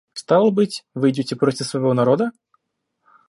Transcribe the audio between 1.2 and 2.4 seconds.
против своего народа?